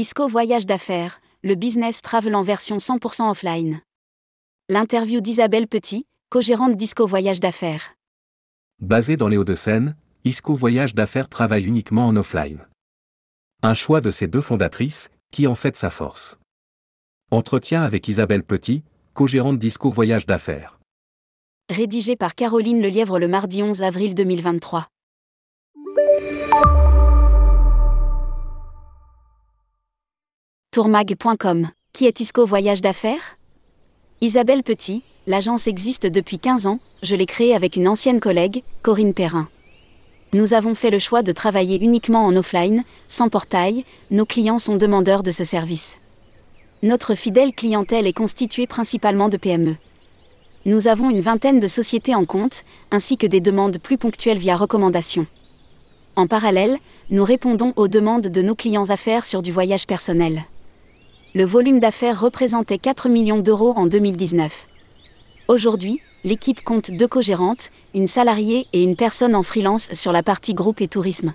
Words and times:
ISCO 0.00 0.28
Voyage 0.28 0.64
d'affaires, 0.64 1.20
le 1.42 1.54
business 1.54 2.00
travel 2.00 2.34
en 2.34 2.42
version 2.42 2.78
100% 2.78 3.28
offline. 3.28 3.82
L'interview 4.70 5.20
d'Isabelle 5.20 5.68
Petit, 5.68 6.06
co-gérante 6.30 6.74
d'ISCO 6.74 7.06
Voyage 7.06 7.38
d'affaires. 7.38 7.96
Basé 8.80 9.18
dans 9.18 9.28
les 9.28 9.36
Hauts-de-Seine, 9.36 9.94
ISCO 10.24 10.54
Voyage 10.54 10.94
d'affaires 10.94 11.28
travaille 11.28 11.66
uniquement 11.66 12.06
en 12.06 12.16
offline. 12.16 12.66
Un 13.62 13.74
choix 13.74 14.00
de 14.00 14.10
ses 14.10 14.26
deux 14.26 14.40
fondatrices, 14.40 15.10
qui 15.32 15.46
en 15.46 15.54
fait 15.54 15.76
sa 15.76 15.90
force. 15.90 16.38
Entretien 17.30 17.82
avec 17.82 18.08
Isabelle 18.08 18.42
Petit, 18.42 18.82
co-gérante 19.12 19.58
d'ISCO 19.58 19.90
Voyage 19.90 20.24
d'affaires. 20.24 20.80
Rédigé 21.68 22.16
par 22.16 22.34
Caroline 22.34 22.80
Lelièvre 22.80 23.18
le 23.18 23.28
mardi 23.28 23.62
11 23.62 23.82
avril 23.82 24.14
2023. 24.14 24.86
Tourmag.com. 30.72 31.66
Qui 31.92 32.06
est 32.06 32.20
ISCO 32.20 32.46
Voyage 32.46 32.80
d'affaires? 32.80 33.36
Isabelle 34.20 34.62
Petit, 34.62 35.02
l'agence 35.26 35.66
existe 35.66 36.06
depuis 36.06 36.38
15 36.38 36.68
ans, 36.68 36.78
je 37.02 37.16
l'ai 37.16 37.26
créée 37.26 37.56
avec 37.56 37.74
une 37.74 37.88
ancienne 37.88 38.20
collègue, 38.20 38.62
Corinne 38.82 39.12
Perrin. 39.12 39.48
Nous 40.32 40.54
avons 40.54 40.76
fait 40.76 40.90
le 40.90 41.00
choix 41.00 41.22
de 41.22 41.32
travailler 41.32 41.82
uniquement 41.82 42.24
en 42.24 42.36
offline, 42.36 42.84
sans 43.08 43.28
portail, 43.28 43.84
nos 44.12 44.24
clients 44.24 44.60
sont 44.60 44.76
demandeurs 44.76 45.24
de 45.24 45.32
ce 45.32 45.42
service. 45.42 45.98
Notre 46.84 47.16
fidèle 47.16 47.52
clientèle 47.52 48.06
est 48.06 48.12
constituée 48.12 48.68
principalement 48.68 49.28
de 49.28 49.38
PME. 49.38 49.74
Nous 50.66 50.86
avons 50.86 51.10
une 51.10 51.20
vingtaine 51.20 51.58
de 51.58 51.66
sociétés 51.66 52.14
en 52.14 52.26
compte, 52.26 52.62
ainsi 52.92 53.16
que 53.16 53.26
des 53.26 53.40
demandes 53.40 53.78
plus 53.78 53.98
ponctuelles 53.98 54.38
via 54.38 54.56
recommandation. 54.56 55.26
En 56.14 56.28
parallèle, 56.28 56.78
nous 57.10 57.24
répondons 57.24 57.72
aux 57.74 57.88
demandes 57.88 58.28
de 58.28 58.42
nos 58.42 58.54
clients 58.54 58.90
affaires 58.90 59.26
sur 59.26 59.42
du 59.42 59.50
voyage 59.50 59.88
personnel 59.88 60.44
le 61.34 61.44
volume 61.44 61.78
d'affaires 61.78 62.20
représentait 62.20 62.78
4 62.78 63.08
millions 63.08 63.38
d'euros 63.38 63.72
en 63.76 63.86
2019. 63.86 64.66
Aujourd'hui, 65.46 66.00
l'équipe 66.24 66.62
compte 66.62 66.90
deux 66.90 67.06
co-gérantes, 67.06 67.70
une 67.94 68.08
salariée 68.08 68.66
et 68.72 68.82
une 68.82 68.96
personne 68.96 69.36
en 69.36 69.42
freelance 69.42 69.92
sur 69.92 70.10
la 70.10 70.22
partie 70.22 70.54
groupe 70.54 70.80
et 70.80 70.88
tourisme. 70.88 71.34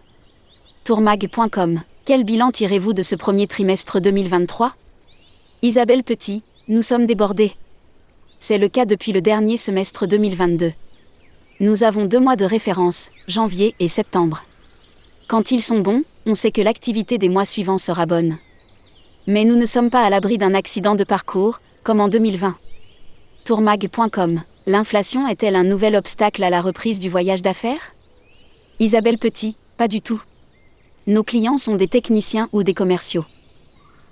Tourmag.com 0.83 1.81
Quel 2.05 2.25
bilan 2.25 2.51
tirez-vous 2.51 2.93
de 2.93 3.03
ce 3.03 3.15
premier 3.15 3.47
trimestre 3.47 4.01
2023 4.01 4.73
Isabelle 5.61 6.03
Petit, 6.03 6.43
nous 6.67 6.81
sommes 6.81 7.05
débordés. 7.05 7.53
C'est 8.39 8.57
le 8.57 8.67
cas 8.67 8.85
depuis 8.85 9.13
le 9.13 9.21
dernier 9.21 9.55
semestre 9.55 10.07
2022. 10.07 10.73
Nous 11.61 11.83
avons 11.83 12.05
deux 12.05 12.19
mois 12.19 12.35
de 12.35 12.43
référence, 12.43 13.11
janvier 13.29 13.75
et 13.79 13.87
septembre. 13.87 14.43
Quand 15.29 15.51
ils 15.51 15.63
sont 15.63 15.79
bons, 15.79 16.03
on 16.25 16.35
sait 16.35 16.51
que 16.51 16.61
l'activité 16.61 17.17
des 17.17 17.29
mois 17.29 17.45
suivants 17.45 17.77
sera 17.77 18.05
bonne. 18.05 18.37
Mais 19.27 19.43
nous 19.43 19.55
ne 19.55 19.65
sommes 19.65 19.89
pas 19.89 20.03
à 20.03 20.09
l'abri 20.09 20.37
d'un 20.37 20.53
accident 20.53 20.95
de 20.95 21.03
parcours, 21.03 21.59
comme 21.83 21.99
en 21.99 22.09
2020. 22.09 22.55
Tourmag.com 23.43 24.41
L'inflation 24.67 25.27
est-elle 25.27 25.55
un 25.55 25.63
nouvel 25.63 25.95
obstacle 25.95 26.43
à 26.43 26.49
la 26.49 26.61
reprise 26.61 26.99
du 26.99 27.09
voyage 27.09 27.41
d'affaires? 27.41 27.93
Isabelle 28.79 29.17
Petit, 29.17 29.55
pas 29.77 29.87
du 29.87 30.01
tout. 30.01 30.21
Nos 31.07 31.23
clients 31.23 31.57
sont 31.57 31.75
des 31.75 31.87
techniciens 31.87 32.49
ou 32.51 32.63
des 32.63 32.73
commerciaux. 32.73 33.25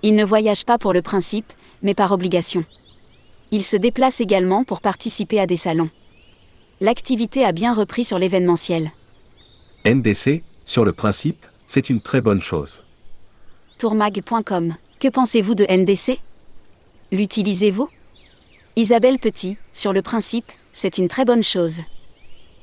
Ils 0.04 0.16
ne 0.16 0.26
voyagent 0.26 0.66
pas 0.66 0.78
pour 0.78 0.94
le 0.94 1.02
principe, 1.02 1.52
mais 1.82 1.94
par 1.94 2.12
obligation. 2.12 2.66
Ils 3.52 3.64
se 3.64 3.78
déplacent 3.78 4.22
également 4.22 4.64
pour 4.64 4.82
participer 4.82 5.40
à 5.40 5.48
des 5.48 5.58
salons. 5.58 5.90
L'activité 6.82 7.46
a 7.46 7.52
bien 7.52 7.74
repris 7.74 8.04
sur 8.04 8.18
l'événementiel. 8.20 8.92
NDC, 9.86 10.44
sur 10.66 10.86
le 10.86 10.94
principe, 10.94 11.46
c'est 11.68 11.90
une 11.90 12.02
très 12.02 12.22
bonne 12.22 12.42
chose. 12.42 12.84
Tourmag.com 13.78 14.76
que 15.04 15.10
pensez-vous 15.10 15.54
de 15.54 15.66
NDC 15.70 16.18
L'utilisez-vous? 17.12 17.90
Isabelle 18.78 19.20
Petit, 19.20 19.58
sur 19.74 19.92
le 19.92 20.02
principe, 20.02 20.50
c'est 20.72 20.98
une 20.98 21.10
très 21.10 21.26
bonne 21.26 21.44
chose. 21.44 21.82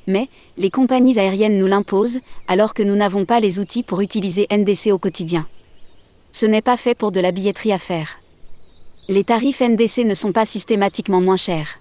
Mais, 0.07 0.31
les 0.57 0.71
compagnies 0.71 1.19
aériennes 1.19 1.59
nous 1.59 1.67
l'imposent, 1.67 2.21
alors 2.49 2.73
que 2.73 2.83
nous 2.83 2.97
n'avons 2.97 3.27
pas 3.27 3.41
les 3.41 3.59
outils 3.59 3.83
pour 3.83 4.01
utiliser 4.01 4.47
NDC 4.51 4.91
au 4.91 4.97
quotidien. 4.97 5.47
Ce 6.33 6.47
n'est 6.47 6.63
pas 6.63 6.79
fait 6.79 6.95
pour 6.95 7.13
de 7.13 7.21
la 7.21 7.31
billetterie 7.31 7.73
à 7.73 7.79
faire. 7.79 8.21
Les 9.09 9.25
tarifs 9.25 9.61
NDC 9.61 10.07
ne 10.07 10.15
sont 10.15 10.33
pas 10.33 10.47
systématiquement 10.47 11.21
moins 11.21 11.37
chers. 11.37 11.79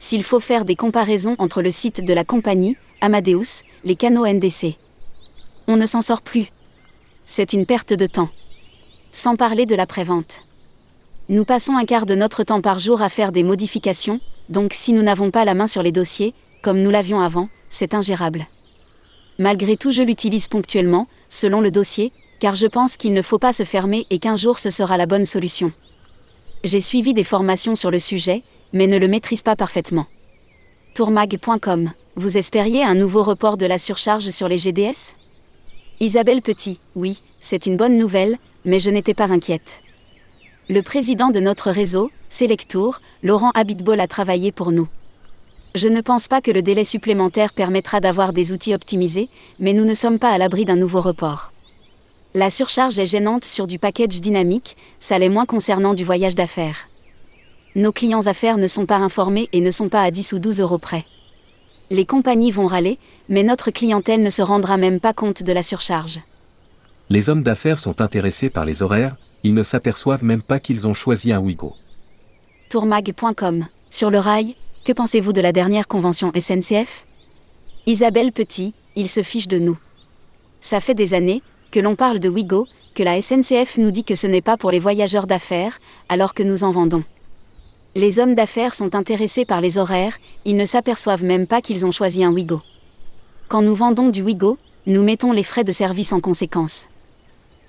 S'il 0.00 0.24
faut 0.24 0.40
faire 0.40 0.64
des 0.64 0.74
comparaisons 0.74 1.36
entre 1.38 1.62
le 1.62 1.70
site 1.70 2.04
de 2.04 2.14
la 2.14 2.24
compagnie, 2.24 2.76
Amadeus, 3.00 3.62
les 3.84 3.94
canaux 3.94 4.26
NDC, 4.26 4.74
on 5.68 5.76
ne 5.76 5.86
s'en 5.86 6.02
sort 6.02 6.22
plus. 6.22 6.48
C'est 7.24 7.52
une 7.52 7.64
perte 7.64 7.92
de 7.92 8.06
temps. 8.06 8.30
Sans 9.12 9.36
parler 9.36 9.66
de 9.66 9.74
la 9.74 9.86
prévente. 9.86 10.40
Nous 11.28 11.44
passons 11.44 11.76
un 11.76 11.84
quart 11.84 12.06
de 12.06 12.14
notre 12.14 12.44
temps 12.44 12.60
par 12.60 12.78
jour 12.78 13.02
à 13.02 13.08
faire 13.08 13.32
des 13.32 13.42
modifications, 13.42 14.20
donc 14.48 14.72
si 14.74 14.92
nous 14.92 15.02
n'avons 15.02 15.30
pas 15.30 15.44
la 15.44 15.54
main 15.54 15.66
sur 15.66 15.82
les 15.82 15.92
dossiers, 15.92 16.34
comme 16.62 16.82
nous 16.82 16.90
l'avions 16.90 17.20
avant, 17.20 17.48
c'est 17.68 17.94
ingérable. 17.94 18.46
Malgré 19.38 19.76
tout, 19.76 19.92
je 19.92 20.02
l'utilise 20.02 20.48
ponctuellement, 20.48 21.06
selon 21.28 21.60
le 21.60 21.70
dossier, 21.70 22.12
car 22.38 22.54
je 22.54 22.66
pense 22.66 22.96
qu'il 22.96 23.14
ne 23.14 23.22
faut 23.22 23.38
pas 23.38 23.52
se 23.52 23.64
fermer 23.64 24.06
et 24.10 24.18
qu'un 24.18 24.36
jour 24.36 24.58
ce 24.58 24.70
sera 24.70 24.96
la 24.96 25.06
bonne 25.06 25.26
solution. 25.26 25.72
J'ai 26.64 26.80
suivi 26.80 27.14
des 27.14 27.24
formations 27.24 27.76
sur 27.76 27.90
le 27.90 27.98
sujet, 27.98 28.42
mais 28.72 28.86
ne 28.86 28.98
le 28.98 29.08
maîtrise 29.08 29.42
pas 29.42 29.56
parfaitement. 29.56 30.06
Tourmag.com 30.94 31.92
Vous 32.16 32.36
espériez 32.36 32.84
un 32.84 32.94
nouveau 32.94 33.22
report 33.22 33.56
de 33.56 33.66
la 33.66 33.78
surcharge 33.78 34.30
sur 34.30 34.48
les 34.48 34.58
GDS 34.58 35.14
Isabelle 36.00 36.42
Petit, 36.42 36.78
oui, 36.94 37.20
c'est 37.40 37.66
une 37.66 37.76
bonne 37.76 37.96
nouvelle, 37.96 38.38
mais 38.68 38.80
je 38.80 38.90
n'étais 38.90 39.14
pas 39.14 39.32
inquiète. 39.32 39.80
Le 40.68 40.82
président 40.82 41.30
de 41.30 41.40
notre 41.40 41.70
réseau, 41.70 42.10
Selectour, 42.28 43.00
Laurent 43.22 43.50
Habitbol 43.54 43.98
a 43.98 44.06
travaillé 44.06 44.52
pour 44.52 44.72
nous. 44.72 44.88
Je 45.74 45.88
ne 45.88 46.02
pense 46.02 46.28
pas 46.28 46.42
que 46.42 46.50
le 46.50 46.60
délai 46.60 46.84
supplémentaire 46.84 47.54
permettra 47.54 48.00
d'avoir 48.00 48.34
des 48.34 48.52
outils 48.52 48.74
optimisés, 48.74 49.30
mais 49.58 49.72
nous 49.72 49.86
ne 49.86 49.94
sommes 49.94 50.18
pas 50.18 50.28
à 50.28 50.36
l'abri 50.36 50.66
d'un 50.66 50.76
nouveau 50.76 51.00
report. 51.00 51.50
La 52.34 52.50
surcharge 52.50 52.98
est 52.98 53.06
gênante 53.06 53.46
sur 53.46 53.66
du 53.66 53.78
package 53.78 54.20
dynamique, 54.20 54.76
ça 54.98 55.18
l'est 55.18 55.30
moins 55.30 55.46
concernant 55.46 55.94
du 55.94 56.04
voyage 56.04 56.34
d'affaires. 56.34 56.88
Nos 57.74 57.92
clients 57.92 58.26
affaires 58.26 58.58
ne 58.58 58.66
sont 58.66 58.84
pas 58.84 58.96
informés 58.96 59.48
et 59.54 59.62
ne 59.62 59.70
sont 59.70 59.88
pas 59.88 60.02
à 60.02 60.10
10 60.10 60.34
ou 60.34 60.38
12 60.40 60.60
euros 60.60 60.78
près. 60.78 61.06
Les 61.88 62.04
compagnies 62.04 62.50
vont 62.50 62.66
râler, 62.66 62.98
mais 63.30 63.44
notre 63.44 63.70
clientèle 63.70 64.22
ne 64.22 64.28
se 64.28 64.42
rendra 64.42 64.76
même 64.76 65.00
pas 65.00 65.14
compte 65.14 65.42
de 65.42 65.52
la 65.54 65.62
surcharge. 65.62 66.20
Les 67.10 67.30
hommes 67.30 67.42
d'affaires 67.42 67.78
sont 67.78 68.02
intéressés 68.02 68.50
par 68.50 68.66
les 68.66 68.82
horaires, 68.82 69.16
ils 69.42 69.54
ne 69.54 69.62
s'aperçoivent 69.62 70.24
même 70.24 70.42
pas 70.42 70.60
qu'ils 70.60 70.86
ont 70.86 70.92
choisi 70.92 71.32
un 71.32 71.40
Wigo. 71.40 71.72
Tourmag.com 72.68 73.64
Sur 73.88 74.10
le 74.10 74.18
rail, 74.18 74.56
que 74.84 74.92
pensez-vous 74.92 75.32
de 75.32 75.40
la 75.40 75.52
dernière 75.52 75.88
convention 75.88 76.30
SNCF 76.38 77.06
Isabelle 77.86 78.30
Petit, 78.30 78.74
il 78.94 79.08
se 79.08 79.22
fiche 79.22 79.48
de 79.48 79.58
nous. 79.58 79.78
Ça 80.60 80.80
fait 80.80 80.94
des 80.94 81.14
années 81.14 81.42
que 81.70 81.80
l'on 81.80 81.96
parle 81.96 82.18
de 82.18 82.28
Wigo, 82.28 82.66
que 82.94 83.02
la 83.02 83.22
SNCF 83.22 83.78
nous 83.78 83.90
dit 83.90 84.04
que 84.04 84.14
ce 84.14 84.26
n'est 84.26 84.42
pas 84.42 84.58
pour 84.58 84.70
les 84.70 84.78
voyageurs 84.78 85.26
d'affaires, 85.26 85.78
alors 86.10 86.34
que 86.34 86.42
nous 86.42 86.62
en 86.62 86.72
vendons. 86.72 87.04
Les 87.94 88.18
hommes 88.18 88.34
d'affaires 88.34 88.74
sont 88.74 88.94
intéressés 88.94 89.46
par 89.46 89.62
les 89.62 89.78
horaires, 89.78 90.18
ils 90.44 90.56
ne 90.56 90.66
s'aperçoivent 90.66 91.24
même 91.24 91.46
pas 91.46 91.62
qu'ils 91.62 91.86
ont 91.86 91.90
choisi 91.90 92.22
un 92.22 92.32
Wigo. 92.32 92.60
Quand 93.48 93.62
nous 93.62 93.74
vendons 93.74 94.10
du 94.10 94.20
Wigo, 94.20 94.58
nous 94.86 95.02
mettons 95.02 95.32
les 95.32 95.42
frais 95.42 95.64
de 95.64 95.72
service 95.72 96.12
en 96.12 96.20
conséquence. 96.20 96.86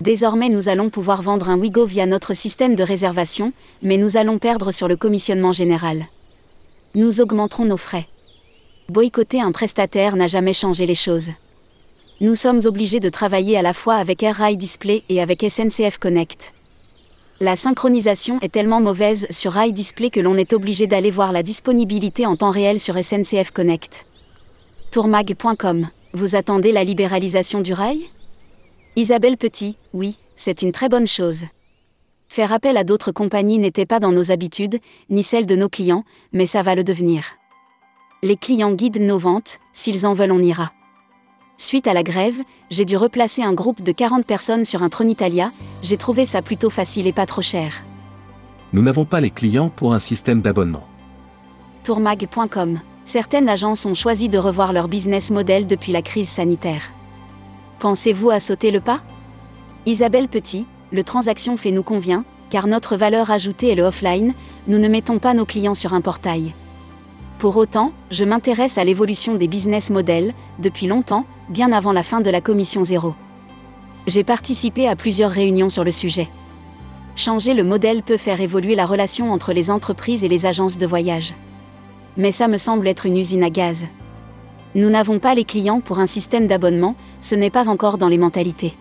Désormais 0.01 0.47
nous 0.47 0.69
allons 0.69 0.89
pouvoir 0.89 1.21
vendre 1.21 1.49
un 1.49 1.57
Wigo 1.57 1.85
via 1.85 2.05
notre 2.05 2.33
système 2.33 2.75
de 2.75 2.83
réservation, 2.83 3.51
mais 3.81 3.97
nous 3.97 4.15
allons 4.15 4.39
perdre 4.39 4.71
sur 4.71 4.87
le 4.87 4.95
commissionnement 4.95 5.51
général. 5.51 6.05
Nous 6.95 7.19
augmenterons 7.19 7.65
nos 7.65 7.77
frais. 7.77 8.07
Boycotter 8.87 9.41
un 9.41 9.51
prestataire 9.51 10.15
n'a 10.15 10.27
jamais 10.27 10.53
changé 10.53 10.85
les 10.85 10.95
choses. 10.95 11.31
Nous 12.21 12.35
sommes 12.35 12.61
obligés 12.65 13.01
de 13.01 13.09
travailler 13.09 13.57
à 13.57 13.61
la 13.61 13.73
fois 13.73 13.95
avec 13.95 14.23
Air 14.23 14.55
Display 14.55 15.03
et 15.09 15.21
avec 15.21 15.41
SNCF 15.41 15.97
Connect. 15.97 16.53
La 17.41 17.55
synchronisation 17.55 18.39
est 18.41 18.51
tellement 18.51 18.81
mauvaise 18.81 19.27
sur 19.29 19.53
Rail 19.53 19.73
Display 19.73 20.09
que 20.09 20.19
l'on 20.19 20.35
est 20.35 20.53
obligé 20.53 20.87
d'aller 20.87 21.11
voir 21.11 21.31
la 21.31 21.43
disponibilité 21.43 22.25
en 22.25 22.37
temps 22.37 22.51
réel 22.51 22.79
sur 22.79 23.01
SNCF 23.01 23.51
Connect. 23.51 24.05
Tourmag.com 24.91 25.87
Vous 26.13 26.35
attendez 26.35 26.71
la 26.71 26.83
libéralisation 26.83 27.61
du 27.61 27.73
rail? 27.73 28.09
Isabelle 28.99 29.37
Petit, 29.37 29.77
oui, 29.93 30.17
c'est 30.35 30.61
une 30.61 30.73
très 30.73 30.89
bonne 30.89 31.07
chose. 31.07 31.45
Faire 32.27 32.51
appel 32.51 32.75
à 32.75 32.83
d'autres 32.83 33.13
compagnies 33.13 33.57
n'était 33.57 33.85
pas 33.85 34.01
dans 34.01 34.11
nos 34.11 34.29
habitudes, 34.29 34.77
ni 35.09 35.23
celles 35.23 35.45
de 35.45 35.55
nos 35.55 35.69
clients, 35.69 36.03
mais 36.33 36.45
ça 36.45 36.63
va 36.63 36.75
le 36.75 36.83
devenir. 36.83 37.23
Les 38.23 38.35
clients 38.35 38.73
guident 38.73 38.99
nos 38.99 39.17
ventes, 39.17 39.59
s'ils 39.71 40.05
en 40.05 40.13
veulent 40.13 40.33
on 40.33 40.43
ira. 40.43 40.73
Suite 41.57 41.87
à 41.87 41.93
la 41.93 42.03
grève, 42.03 42.43
j'ai 42.71 42.83
dû 42.83 42.97
replacer 42.97 43.41
un 43.41 43.53
groupe 43.53 43.81
de 43.81 43.93
40 43.93 44.25
personnes 44.25 44.65
sur 44.65 44.83
un 44.83 44.89
Tronitalia, 44.89 45.49
j'ai 45.81 45.95
trouvé 45.95 46.25
ça 46.25 46.41
plutôt 46.41 46.69
facile 46.69 47.07
et 47.07 47.13
pas 47.13 47.25
trop 47.25 47.41
cher. 47.41 47.85
Nous 48.73 48.81
n'avons 48.81 49.05
pas 49.05 49.21
les 49.21 49.31
clients 49.31 49.69
pour 49.69 49.93
un 49.93 49.99
système 49.99 50.41
d'abonnement. 50.41 50.83
Tourmag.com 51.85 52.81
Certaines 53.05 53.47
agences 53.47 53.85
ont 53.85 53.93
choisi 53.93 54.27
de 54.27 54.37
revoir 54.37 54.73
leur 54.73 54.89
business 54.89 55.31
model 55.31 55.67
depuis 55.67 55.93
la 55.93 56.01
crise 56.01 56.27
sanitaire. 56.27 56.91
Pensez-vous 57.79 58.29
à 58.29 58.41
sauter 58.41 58.71
le 58.71 58.81
pas? 58.81 58.99
Isabelle 59.85 60.27
Petit, 60.27 60.65
le 60.91 61.01
transaction 61.03 61.55
fait 61.55 61.71
nous 61.71 61.83
convient, 61.83 62.25
car 62.49 62.67
notre 62.67 62.97
valeur 62.97 63.31
ajoutée 63.31 63.69
est 63.69 63.75
le 63.75 63.83
offline, 63.83 64.33
nous 64.67 64.79
ne 64.79 64.89
mettons 64.89 65.17
pas 65.17 65.33
nos 65.33 65.45
clients 65.45 65.75
sur 65.75 65.93
un 65.93 66.01
portail. 66.01 66.53
Pour 67.37 67.55
autant, 67.55 67.93
je 68.11 68.25
m'intéresse 68.25 68.77
à 68.77 68.83
l'évolution 68.83 69.35
des 69.35 69.47
business 69.47 69.91
models, 69.91 70.33
depuis 70.59 70.87
longtemps, 70.87 71.25
bien 71.47 71.71
avant 71.71 71.93
la 71.93 72.03
fin 72.03 72.19
de 72.19 72.29
la 72.29 72.41
commission 72.41 72.83
zéro. 72.83 73.13
J'ai 74.07 74.25
participé 74.25 74.85
à 74.89 74.97
plusieurs 74.97 75.31
réunions 75.31 75.69
sur 75.69 75.85
le 75.85 75.91
sujet. 75.91 76.27
Changer 77.15 77.53
le 77.53 77.63
modèle 77.63 78.03
peut 78.03 78.17
faire 78.17 78.41
évoluer 78.41 78.75
la 78.75 78.85
relation 78.85 79.31
entre 79.31 79.53
les 79.53 79.71
entreprises 79.71 80.25
et 80.25 80.29
les 80.29 80.45
agences 80.45 80.77
de 80.77 80.85
voyage. 80.85 81.33
Mais 82.17 82.31
ça 82.31 82.49
me 82.49 82.57
semble 82.57 82.89
être 82.89 83.05
une 83.05 83.17
usine 83.17 83.43
à 83.43 83.49
gaz. 83.49 83.85
Nous 84.75 84.89
n'avons 84.89 85.19
pas 85.19 85.33
les 85.33 85.45
clients 85.45 85.81
pour 85.81 85.99
un 85.99 86.05
système 86.05 86.47
d'abonnement, 86.47 86.95
ce 87.21 87.35
n'est 87.35 87.49
pas 87.49 87.69
encore 87.69 87.97
dans 87.97 88.07
les 88.07 88.17
mentalités. 88.17 88.75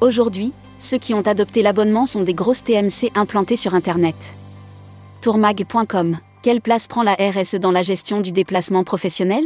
Aujourd'hui, 0.00 0.52
ceux 0.78 0.98
qui 0.98 1.14
ont 1.14 1.20
adopté 1.22 1.62
l'abonnement 1.62 2.06
sont 2.06 2.22
des 2.22 2.34
grosses 2.34 2.64
TMC 2.64 3.10
implantées 3.14 3.56
sur 3.56 3.74
Internet. 3.74 4.16
Tourmag.com 5.20 6.18
Quelle 6.42 6.60
place 6.60 6.86
prend 6.86 7.02
la 7.02 7.14
RSE 7.14 7.56
dans 7.56 7.70
la 7.70 7.82
gestion 7.82 8.20
du 8.20 8.32
déplacement 8.32 8.84
professionnel? 8.84 9.44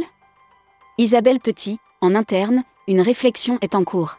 Isabelle 0.97 1.39
Petit, 1.39 1.77
en 2.01 2.15
interne, 2.15 2.63
une 2.87 3.01
réflexion 3.01 3.57
est 3.61 3.75
en 3.75 3.83
cours. 3.83 4.17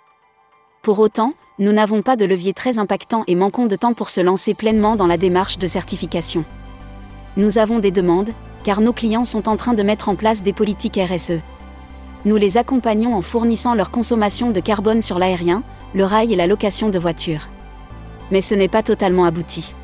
Pour 0.83 0.99
autant, 0.99 1.35
nous 1.59 1.73
n'avons 1.73 2.01
pas 2.01 2.17
de 2.17 2.25
levier 2.25 2.55
très 2.55 2.79
impactant 2.79 3.25
et 3.27 3.35
manquons 3.35 3.67
de 3.67 3.77
temps 3.77 3.93
pour 3.93 4.09
se 4.09 4.21
lancer 4.21 4.55
pleinement 4.55 4.97
dans 4.97 5.07
la 5.07 5.19
démarche 5.19 5.59
de 5.59 5.67
certification. 5.67 6.45
Nous 7.37 7.59
avons 7.59 7.79
des 7.79 7.91
demandes, 7.91 8.31
car 8.65 8.81
nos 8.81 8.93
clients 8.93 9.25
sont 9.25 9.49
en 9.49 9.57
train 9.57 9.75
de 9.75 9.83
mettre 9.83 10.09
en 10.09 10.17
place 10.17 10.43
des 10.43 10.53
politiques 10.53 10.99
RSE. 10.99 11.41
Nous 12.25 12.37
les 12.37 12.59
accompagnons 12.59 13.15
en 13.15 13.23
fournissant 13.23 13.75
leur 13.75 13.91
consommation 13.91 14.51
de 14.51 14.61
carbone 14.61 15.01
sur 15.01 15.19
l'aérien, 15.19 15.63
le 15.95 16.05
rail 16.05 16.33
et 16.33 16.37
la 16.37 16.47
location 16.47 16.91
de 16.91 16.99
voitures. 16.99 17.49
Mais 18.31 18.41
ce 18.41 18.55
n'est 18.55 18.69
pas 18.69 18.83
totalement 18.83 19.25
abouti. 19.25 19.75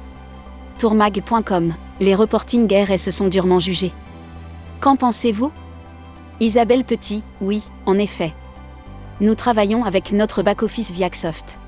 Tourmag.com 0.78 1.74
Les 2.00 2.14
reportings 2.14 2.70
RSE 2.72 3.10
sont 3.10 3.28
durement 3.28 3.58
jugés. 3.58 3.92
Qu'en 4.80 4.96
pensez-vous? 4.96 5.50
Isabelle 6.40 6.84
Petit, 6.84 7.22
oui, 7.40 7.62
en 7.86 7.98
effet. 7.98 8.34
Nous 9.20 9.34
travaillons 9.34 9.84
avec 9.84 10.12
notre 10.12 10.42
back-office 10.42 10.92
Viaxoft. 10.92 11.58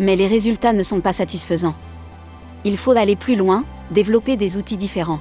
Mais 0.00 0.16
les 0.16 0.26
résultats 0.26 0.72
ne 0.72 0.82
sont 0.82 1.00
pas 1.00 1.12
satisfaisants. 1.12 1.74
Il 2.64 2.78
faut 2.78 2.92
aller 2.92 3.16
plus 3.16 3.36
loin, 3.36 3.64
développer 3.90 4.38
des 4.38 4.56
outils 4.56 4.78
différents. 4.78 5.20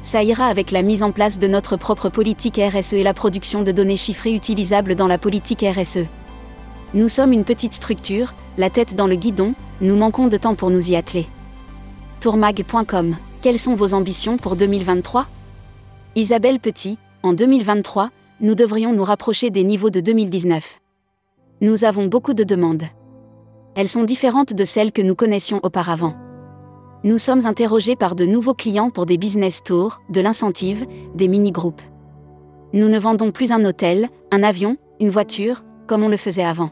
Ça 0.00 0.22
ira 0.22 0.46
avec 0.46 0.70
la 0.70 0.82
mise 0.82 1.02
en 1.02 1.10
place 1.10 1.38
de 1.38 1.48
notre 1.48 1.76
propre 1.76 2.08
politique 2.08 2.60
RSE 2.62 2.94
et 2.94 3.02
la 3.02 3.14
production 3.14 3.62
de 3.62 3.72
données 3.72 3.96
chiffrées 3.96 4.32
utilisables 4.32 4.94
dans 4.94 5.08
la 5.08 5.18
politique 5.18 5.64
RSE. 5.64 6.06
Nous 6.94 7.08
sommes 7.08 7.32
une 7.32 7.44
petite 7.44 7.74
structure, 7.74 8.34
la 8.56 8.70
tête 8.70 8.94
dans 8.94 9.06
le 9.06 9.16
guidon, 9.16 9.54
nous 9.80 9.96
manquons 9.96 10.28
de 10.28 10.36
temps 10.36 10.54
pour 10.54 10.70
nous 10.70 10.90
y 10.90 10.96
atteler. 10.96 11.26
Tourmag.com 12.20 13.16
Quelles 13.42 13.58
sont 13.58 13.74
vos 13.74 13.92
ambitions 13.92 14.38
pour 14.38 14.56
2023 14.56 15.26
Isabelle 16.16 16.60
Petit, 16.60 16.98
en 17.22 17.32
2023, 17.32 18.10
nous 18.40 18.54
devrions 18.54 18.92
nous 18.92 19.04
rapprocher 19.04 19.50
des 19.50 19.64
niveaux 19.64 19.90
de 19.90 20.00
2019. 20.00 20.80
Nous 21.60 21.84
avons 21.84 22.06
beaucoup 22.06 22.34
de 22.34 22.44
demandes. 22.44 22.84
Elles 23.74 23.88
sont 23.88 24.04
différentes 24.04 24.54
de 24.54 24.64
celles 24.64 24.92
que 24.92 25.02
nous 25.02 25.14
connaissions 25.14 25.60
auparavant. 25.62 26.14
Nous 27.04 27.18
sommes 27.18 27.46
interrogés 27.46 27.94
par 27.94 28.16
de 28.16 28.24
nouveaux 28.24 28.54
clients 28.54 28.90
pour 28.90 29.06
des 29.06 29.18
business 29.18 29.62
tours, 29.62 30.00
de 30.08 30.20
l'incentive, 30.20 30.84
des 31.14 31.28
mini-groupes. 31.28 31.82
Nous 32.72 32.88
ne 32.88 32.98
vendons 32.98 33.30
plus 33.30 33.52
un 33.52 33.64
hôtel, 33.64 34.08
un 34.32 34.42
avion, 34.42 34.76
une 34.98 35.10
voiture, 35.10 35.62
comme 35.86 36.02
on 36.02 36.08
le 36.08 36.16
faisait 36.16 36.44
avant. 36.44 36.70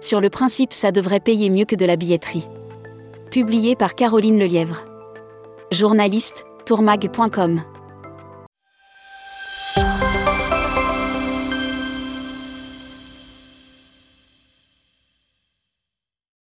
Sur 0.00 0.20
le 0.20 0.30
principe, 0.30 0.72
ça 0.72 0.92
devrait 0.92 1.20
payer 1.20 1.50
mieux 1.50 1.64
que 1.64 1.76
de 1.76 1.84
la 1.84 1.96
billetterie. 1.96 2.46
Publié 3.30 3.74
par 3.74 3.94
Caroline 3.94 4.38
Lelièvre. 4.38 4.84
Journaliste, 5.72 6.44
tourmag.com. 6.64 7.62